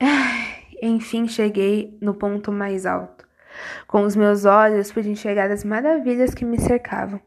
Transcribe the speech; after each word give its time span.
Enfim, 0.82 1.26
cheguei 1.26 1.96
no 2.00 2.14
ponto 2.14 2.52
mais 2.52 2.86
alto. 2.86 3.26
Com 3.86 4.02
os 4.02 4.14
meus 4.14 4.44
olhos 4.44 4.92
pude 4.92 5.10
enxergar 5.10 5.50
as 5.50 5.64
maravilhas 5.64 6.34
que 6.34 6.44
me 6.44 6.60
cercavam. 6.60 7.20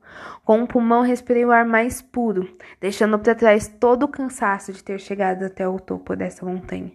Com 0.45 0.59
um 0.59 0.65
pulmão 0.65 1.01
respirei 1.01 1.45
o 1.45 1.51
ar 1.51 1.65
mais 1.65 2.01
puro, 2.01 2.57
deixando 2.79 3.19
para 3.19 3.35
trás 3.35 3.67
todo 3.67 4.03
o 4.03 4.07
cansaço 4.07 4.71
de 4.71 4.83
ter 4.83 4.99
chegado 4.99 5.43
até 5.43 5.67
o 5.67 5.79
topo 5.79 6.15
dessa 6.15 6.45
montanha. 6.45 6.91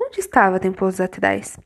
Onde 0.00 0.20
estava 0.20 0.58
tempos 0.58 1.00
atrás? 1.00 1.58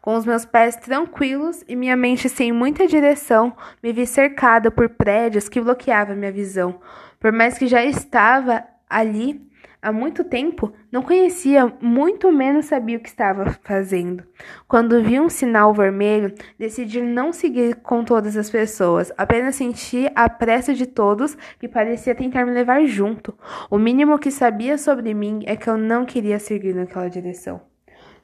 Com 0.00 0.16
os 0.16 0.24
meus 0.24 0.44
pés 0.44 0.76
tranquilos 0.76 1.64
e 1.68 1.76
minha 1.76 1.96
mente 1.96 2.28
sem 2.28 2.52
muita 2.52 2.86
direção, 2.86 3.54
me 3.82 3.92
vi 3.92 4.06
cercada 4.06 4.70
por 4.70 4.88
prédios 4.88 5.48
que 5.48 5.60
bloqueavam 5.60 6.16
minha 6.16 6.32
visão. 6.32 6.80
Por 7.20 7.32
mais 7.32 7.58
que 7.58 7.66
já 7.66 7.84
estava 7.84 8.64
ali, 8.92 9.40
há 9.80 9.90
muito 9.90 10.22
tempo, 10.22 10.72
não 10.92 11.02
conhecia, 11.02 11.72
muito 11.80 12.30
menos 12.30 12.66
sabia 12.66 12.96
o 12.96 13.00
que 13.00 13.08
estava 13.08 13.58
fazendo. 13.62 14.22
Quando 14.68 15.02
vi 15.02 15.18
um 15.18 15.28
sinal 15.28 15.74
vermelho, 15.74 16.32
decidi 16.56 17.00
não 17.00 17.32
seguir 17.32 17.76
com 17.76 18.04
todas 18.04 18.36
as 18.36 18.48
pessoas, 18.48 19.12
apenas 19.18 19.56
senti 19.56 20.08
a 20.14 20.28
pressa 20.28 20.72
de 20.72 20.86
todos 20.86 21.36
que 21.58 21.68
parecia 21.68 22.14
tentar 22.14 22.44
me 22.44 22.52
levar 22.52 22.84
junto. 22.86 23.36
O 23.68 23.78
mínimo 23.78 24.18
que 24.18 24.30
sabia 24.30 24.78
sobre 24.78 25.12
mim 25.12 25.42
é 25.46 25.56
que 25.56 25.68
eu 25.68 25.76
não 25.76 26.04
queria 26.04 26.38
seguir 26.38 26.74
naquela 26.74 27.08
direção. 27.08 27.60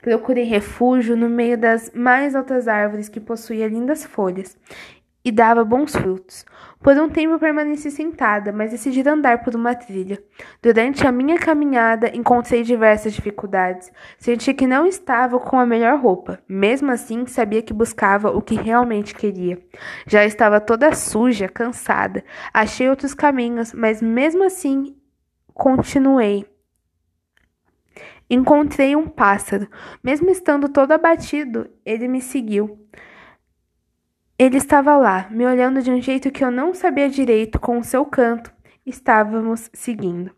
Procurei 0.01 0.45
refúgio 0.45 1.16
no 1.16 1.29
meio 1.29 1.59
das 1.59 1.91
mais 1.93 2.37
altas 2.37 2.69
árvores 2.69 3.09
que 3.09 3.19
possuía 3.19 3.66
lindas 3.66 4.05
folhas 4.05 4.57
e 5.24 5.32
dava 5.32 5.65
bons 5.65 5.95
frutos. 5.95 6.46
Por 6.80 6.96
um 6.96 7.09
tempo 7.09 7.38
permaneci 7.41 7.91
sentada, 7.91 8.52
mas 8.52 8.70
decidi 8.70 9.06
andar 9.09 9.42
por 9.42 9.56
uma 9.56 9.74
trilha. 9.74 10.23
Durante 10.62 11.04
a 11.06 11.10
minha 11.10 11.37
caminhada, 11.37 12.14
encontrei 12.16 12.62
diversas 12.62 13.12
dificuldades. 13.12 13.91
Senti 14.16 14.54
que 14.54 14.66
não 14.66 14.87
estava 14.87 15.41
com 15.41 15.59
a 15.59 15.66
melhor 15.66 15.98
roupa. 15.98 16.38
Mesmo 16.48 16.92
assim, 16.92 17.27
sabia 17.27 17.62
que 17.62 17.73
buscava 17.73 18.30
o 18.30 18.40
que 18.40 18.54
realmente 18.54 19.15
queria. 19.15 19.59
Já 20.07 20.24
estava 20.24 20.60
toda 20.60 20.95
suja, 20.95 21.48
cansada. 21.48 22.24
Achei 22.54 22.88
outros 22.88 23.13
caminhos, 23.13 23.73
mas 23.73 24.01
mesmo 24.01 24.45
assim, 24.45 24.96
continuei. 25.52 26.46
Encontrei 28.30 28.95
um 28.95 29.09
pássaro. 29.09 29.66
Mesmo 30.02 30.30
estando 30.30 30.68
todo 30.68 30.92
abatido, 30.92 31.68
ele 31.85 32.07
me 32.07 32.20
seguiu. 32.20 32.79
Ele 34.41 34.57
estava 34.57 34.97
lá, 34.97 35.27
me 35.31 35.45
olhando 35.45 35.83
de 35.83 35.91
um 35.91 36.01
jeito 36.01 36.31
que 36.31 36.45
eu 36.45 36.51
não 36.53 36.73
sabia 36.73 37.09
direito 37.09 37.59
com 37.59 37.77
o 37.77 37.83
seu 37.83 38.05
canto. 38.07 38.53
Estávamos 38.87 39.69
seguindo. 39.73 40.31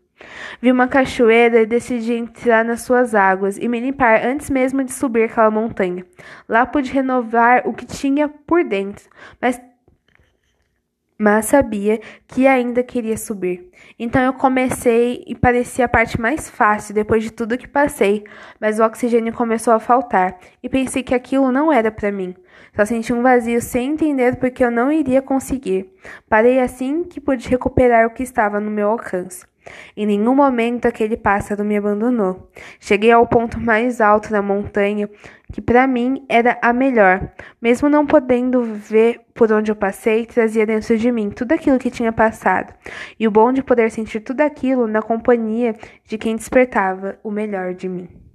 Vi 0.59 0.71
uma 0.71 0.87
cachoeira 0.87 1.61
e 1.61 1.67
decidi 1.67 2.13
entrar 2.13 2.65
nas 2.65 2.81
suas 2.81 3.13
águas 3.13 3.59
e 3.59 3.67
me 3.67 3.79
limpar 3.79 4.25
antes 4.25 4.49
mesmo 4.49 4.83
de 4.83 4.91
subir 4.91 5.25
aquela 5.25 5.51
montanha. 5.51 6.03
Lá 6.49 6.65
pude 6.65 6.91
renovar 6.91 7.61
o 7.67 7.73
que 7.73 7.85
tinha 7.85 8.27
por 8.27 8.63
dentro, 8.63 9.07
mas 9.39 9.61
mas 11.21 11.45
sabia 11.45 12.01
que 12.27 12.47
ainda 12.47 12.81
queria 12.81 13.15
subir. 13.15 13.69
Então 13.99 14.19
eu 14.23 14.33
comecei 14.33 15.23
e 15.27 15.35
parecia 15.35 15.85
a 15.85 15.87
parte 15.87 16.19
mais 16.19 16.49
fácil 16.49 16.95
depois 16.95 17.23
de 17.23 17.29
tudo 17.29 17.59
que 17.59 17.67
passei, 17.67 18.23
mas 18.59 18.79
o 18.79 18.83
oxigênio 18.83 19.31
começou 19.31 19.71
a 19.71 19.79
faltar 19.79 20.39
e 20.63 20.67
pensei 20.67 21.03
que 21.03 21.13
aquilo 21.13 21.51
não 21.51 21.71
era 21.71 21.91
para 21.91 22.11
mim. 22.11 22.33
Só 22.75 22.85
senti 22.85 23.13
um 23.13 23.21
vazio 23.21 23.61
sem 23.61 23.91
entender 23.91 24.37
porque 24.37 24.65
eu 24.65 24.71
não 24.71 24.91
iria 24.91 25.21
conseguir. 25.21 25.93
Parei 26.27 26.59
assim 26.59 27.03
que 27.03 27.21
pude 27.21 27.47
recuperar 27.47 28.07
o 28.07 28.11
que 28.11 28.23
estava 28.23 28.59
no 28.59 28.71
meu 28.71 28.89
alcance. 28.89 29.45
Em 29.95 30.07
nenhum 30.07 30.33
momento 30.33 30.87
aquele 30.87 31.15
pássaro 31.15 31.63
me 31.63 31.77
abandonou. 31.77 32.49
Cheguei 32.79 33.11
ao 33.11 33.27
ponto 33.27 33.59
mais 33.59 34.01
alto 34.01 34.31
da 34.31 34.41
montanha, 34.41 35.07
que 35.51 35.61
para 35.61 35.85
mim 35.85 36.25
era 36.29 36.57
a 36.61 36.71
melhor. 36.71 37.31
Mesmo 37.61 37.89
não 37.89 38.05
podendo 38.05 38.63
ver 38.63 39.21
por 39.33 39.51
onde 39.51 39.71
eu 39.71 39.75
passei, 39.75 40.25
trazia 40.25 40.65
dentro 40.65 40.97
de 40.97 41.11
mim 41.11 41.29
tudo 41.29 41.51
aquilo 41.51 41.79
que 41.79 41.91
tinha 41.91 42.11
passado. 42.11 42.73
E 43.19 43.27
o 43.27 43.31
bom 43.31 43.51
de 43.51 43.61
poder 43.61 43.91
sentir 43.91 44.21
tudo 44.21 44.41
aquilo 44.41 44.87
na 44.87 45.01
companhia 45.01 45.75
de 46.05 46.17
quem 46.17 46.35
despertava 46.35 47.19
o 47.23 47.31
melhor 47.31 47.73
de 47.73 47.87
mim. 47.89 48.30